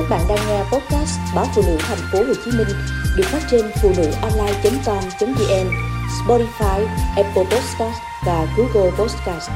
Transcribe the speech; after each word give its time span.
Các 0.00 0.10
bạn 0.10 0.20
đang 0.28 0.38
nghe 0.48 0.62
podcast 0.62 1.18
báo 1.36 1.44
phụ 1.54 1.62
nữ 1.66 1.76
thành 1.80 1.98
phố 2.12 2.18
Hồ 2.18 2.34
Chí 2.44 2.50
Minh 2.58 2.68
được 3.16 3.24
phát 3.26 3.42
trên 3.50 3.64
phụ 3.82 3.88
nữ 3.96 4.10
online.com.vn, 4.22 5.66
Spotify, 6.08 6.86
Apple 7.16 7.44
Podcast 7.44 8.00
và 8.26 8.46
Google 8.56 8.90
Podcast. 8.90 9.50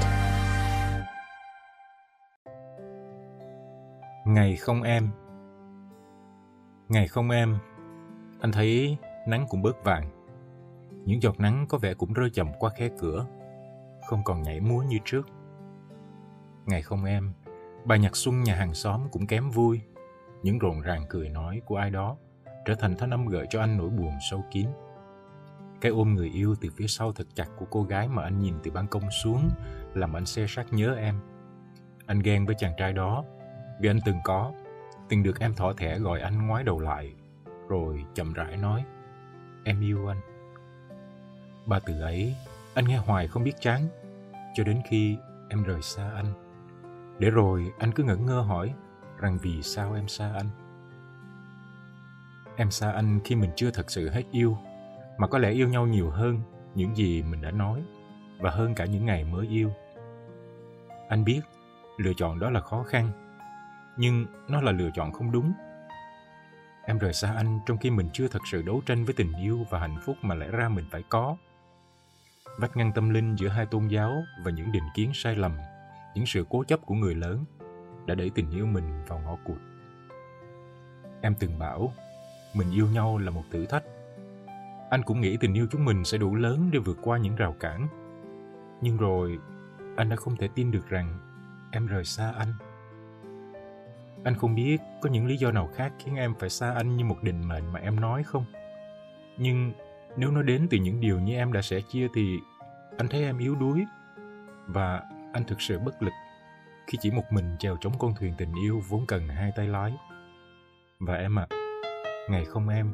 Ngày 4.27 4.57
không 4.57 4.83
em. 4.83 5.09
Ngày 6.88 7.08
không 7.08 7.31
em 7.31 7.58
Anh 8.40 8.53
thấy 8.53 8.97
nắng 9.26 9.47
cũng 9.51 9.63
bớt 9.63 9.85
vàng. 9.85 10.11
Những 11.04 11.22
giọt 11.22 11.40
nắng 11.40 11.67
có 11.69 11.79
vẻ 11.79 11.95
cũng 11.95 12.13
rơi 12.13 12.31
chậm 12.31 12.49
qua 12.58 12.71
khe 12.71 12.88
cửa 12.99 13.26
Không 14.08 14.24
còn 14.24 14.42
nhảy 14.42 14.61
múa 14.61 14.83
như 14.83 14.99
trước. 15.04 15.29
Ngày 16.66 16.83
không 16.83 17.05
em 17.05 17.33
Bài 17.84 17.98
nhạc 17.98 18.16
xuân 18.16 18.42
nhà 18.42 18.55
hàng 18.55 18.74
xóm 18.74 19.01
cũng 19.12 19.27
kém 19.27 19.51
vui 19.51 19.80
những 20.45 20.59
rộn 20.59 20.80
ràng 20.80 21.05
cười 21.09 21.29
nói 21.29 21.62
của 21.65 21.77
ai 21.77 21.91
đó 21.91 22.16
trở 22.64 22.74
thành 22.74 22.96
thanh 22.96 23.10
âm 23.10 23.27
gợi 23.27 23.46
cho 23.50 23.60
anh 23.60 23.77
nỗi 23.77 23.91
buồn 23.91 24.12
sâu 24.30 24.45
kín. 24.51 24.66
Cái 25.80 25.92
ôm 25.92 26.14
người 26.14 26.30
yêu 26.30 26.55
từ 26.60 26.68
phía 26.77 26.87
sau 26.87 27.12
thật 27.12 27.27
chặt 27.34 27.46
của 27.56 27.66
cô 27.70 27.82
gái 27.82 28.09
mà 28.09 28.23
anh 28.23 28.38
nhìn 28.38 28.54
từ 28.62 28.70
ban 28.70 28.87
công 28.87 29.10
xuống 29.10 29.51
làm 29.95 30.16
anh 30.16 30.27
xe 30.27 30.46
sát 30.48 30.73
nhớ 30.73 30.95
em. 30.95 31.20
Anh 32.06 32.18
ghen 32.18 32.46
với 32.46 32.54
chàng 32.59 32.73
trai 32.77 32.92
đó 32.92 33.24
vì 33.80 33.91
anh 33.91 33.98
từng 34.04 34.16
có, 34.24 34.52
từng 35.09 35.23
được 35.23 35.41
em 35.41 35.54
thỏ 35.54 35.73
thẻ 35.73 35.98
gọi 35.98 36.20
anh 36.20 36.46
ngoái 36.46 36.65
đầu 36.65 36.80
lại, 36.80 37.15
rồi 37.68 38.04
chậm 38.15 38.32
rãi 38.32 38.56
nói, 38.56 38.84
em 39.65 39.80
yêu 39.80 40.09
anh. 40.09 40.20
Ba 41.66 41.79
từ 41.87 42.01
ấy, 42.01 42.34
anh 42.74 42.84
nghe 42.84 42.96
hoài 42.96 43.29
không 43.29 43.45
biết 43.45 43.60
chán, 43.60 43.88
cho 44.54 44.65
đến 44.65 44.80
khi 44.88 45.16
em 45.48 45.62
rời 45.62 45.82
xa 45.82 46.10
anh. 46.15 46.26
Để 47.18 47.30
rồi 47.30 47.73
anh 47.79 47.92
cứ 47.92 48.04
ngẩn 48.04 48.26
ngơ 48.26 48.40
hỏi, 48.40 48.74
rằng 49.18 49.38
vì 49.42 49.62
sao 49.62 49.95
em 49.95 50.09
xa 50.09 50.32
anh? 50.34 50.48
Em 52.56 52.70
xa 52.70 52.92
anh 52.92 53.20
khi 53.24 53.34
mình 53.34 53.50
chưa 53.56 53.70
thật 53.70 53.90
sự 53.90 54.10
hết 54.10 54.23
yêu, 54.30 54.59
mà 55.18 55.26
có 55.26 55.38
lẽ 55.38 55.51
yêu 55.51 55.68
nhau 55.68 55.87
nhiều 55.87 56.10
hơn 56.10 56.40
những 56.74 56.96
gì 56.96 57.23
mình 57.23 57.42
đã 57.42 57.51
nói, 57.51 57.82
và 58.38 58.51
hơn 58.51 58.74
cả 58.74 58.85
những 58.85 59.07
ngày 59.07 59.24
mới 59.24 59.46
yêu. 59.46 59.73
Anh 61.09 61.24
biết, 61.24 61.40
lựa 61.98 62.12
chọn 62.16 62.38
đó 62.38 62.51
là 62.51 62.60
khó 62.60 62.82
khăn, 62.82 63.10
nhưng 63.96 64.27
nó 64.48 64.61
là 64.61 64.73
lựa 64.73 64.91
chọn 64.95 65.12
không 65.12 65.33
đúng. 65.33 65.53
Em 66.87 66.98
rời 66.98 67.12
xa 67.12 67.33
anh 67.37 67.61
trong 67.67 67.79
khi 67.79 67.91
mình 67.91 68.09
chưa 68.12 68.29
thật 68.29 68.42
sự 68.51 68.62
đấu 68.62 68.83
tranh 68.87 69.05
với 69.05 69.15
tình 69.15 69.33
yêu 69.33 69.67
và 69.70 69.79
hạnh 69.79 69.97
phúc 70.05 70.17
mà 70.23 70.35
lẽ 70.35 70.47
ra 70.47 70.69
mình 70.69 70.85
phải 70.91 71.03
có. 71.09 71.37
Vách 72.59 72.77
ngăn 72.77 72.92
tâm 72.92 73.11
linh 73.11 73.37
giữa 73.37 73.48
hai 73.48 73.67
tôn 73.67 73.89
giáo 73.89 74.23
và 74.45 74.51
những 74.51 74.73
định 74.73 74.85
kiến 74.95 75.11
sai 75.15 75.37
lầm, 75.37 75.53
những 76.15 76.27
sự 76.27 76.47
cố 76.48 76.65
chấp 76.65 76.81
của 76.87 76.95
người 76.95 77.15
lớn 77.15 77.45
đã 78.07 78.15
đẩy 78.15 78.31
tình 78.31 78.51
yêu 78.51 78.67
mình 78.67 79.05
vào 79.09 79.19
ngõ 79.25 79.37
cụt. 79.45 79.59
Em 81.21 81.35
từng 81.39 81.59
bảo, 81.59 81.93
mình 82.55 82.71
yêu 82.71 82.89
nhau 82.89 83.19
là 83.19 83.31
một 83.31 83.43
thử 83.51 83.67
thách. 83.67 83.85
Anh 84.91 85.03
cũng 85.03 85.21
nghĩ 85.21 85.37
tình 85.37 85.55
yêu 85.55 85.67
chúng 85.71 85.85
mình 85.85 86.05
sẽ 86.05 86.19
đủ 86.19 86.35
lớn 86.35 86.71
để 86.73 86.79
vượt 86.79 86.99
qua 87.03 87.19
những 87.19 87.37
rào 87.37 87.57
cản. 87.61 87.89
Nhưng 88.81 88.97
rồi, 88.97 89.39
anh 89.97 90.09
đã 90.09 90.17
không 90.17 90.37
thể 90.37 90.49
tin 90.55 90.71
được 90.71 90.89
rằng 90.89 91.19
em 91.73 91.87
rời 91.87 92.05
xa 92.05 92.33
anh. 92.39 92.55
Anh 94.25 94.35
không 94.35 94.55
biết 94.55 94.81
có 95.03 95.09
những 95.09 95.27
lý 95.27 95.37
do 95.37 95.51
nào 95.51 95.71
khác 95.75 95.93
khiến 95.99 96.17
em 96.17 96.35
phải 96.39 96.51
xa 96.51 96.73
anh 96.73 96.97
như 96.97 97.05
một 97.05 97.23
định 97.23 97.49
mệnh 97.49 97.73
mà 97.73 97.81
em 97.81 98.01
nói 98.01 98.23
không? 98.23 98.45
Nhưng 99.37 99.73
nếu 100.17 100.31
nó 100.31 100.43
đến 100.43 100.67
từ 100.71 100.79
những 100.79 101.01
điều 101.01 101.21
như 101.21 101.35
em 101.35 101.53
đã 101.53 101.63
sẻ 101.63 101.81
chia 101.81 102.09
thì 102.15 102.39
anh 102.97 103.09
thấy 103.09 103.25
em 103.25 103.39
yếu 103.39 103.55
đuối 103.55 103.85
và 104.67 105.03
anh 105.33 105.45
thực 105.45 105.61
sự 105.61 105.79
bất 105.79 106.03
lực 106.03 106.13
khi 106.87 106.99
chỉ 107.01 107.11
một 107.11 107.23
mình 107.31 107.57
chèo 107.59 107.77
chống 107.81 107.93
con 107.99 108.15
thuyền 108.19 108.35
tình 108.39 108.55
yêu 108.55 108.83
vốn 108.89 109.07
cần 109.07 109.29
hai 109.29 109.53
tay 109.57 109.69
lái. 109.69 109.93
Và 110.99 111.15
em 111.15 111.39
ạ, 111.39 111.47
à, 111.51 111.57
ngày 112.31 112.45
không 112.45 112.69
em, 112.69 112.93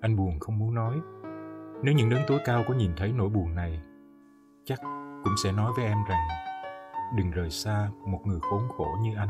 anh 0.00 0.16
buồn 0.16 0.38
không 0.40 0.58
muốn 0.58 0.74
nói. 0.74 0.96
Nếu 1.82 1.94
những 1.94 2.10
đấng 2.10 2.22
tối 2.26 2.38
cao 2.44 2.64
có 2.68 2.74
nhìn 2.74 2.90
thấy 2.96 3.12
nỗi 3.12 3.28
buồn 3.28 3.54
này, 3.54 3.80
chắc 4.64 4.78
cũng 5.24 5.34
sẽ 5.44 5.52
nói 5.52 5.72
với 5.76 5.84
em 5.84 5.98
rằng 6.08 6.28
đừng 7.16 7.30
rời 7.30 7.50
xa 7.50 7.88
một 8.06 8.20
người 8.24 8.40
khốn 8.40 8.68
khổ 8.76 8.96
như 9.02 9.16
anh. 9.16 9.28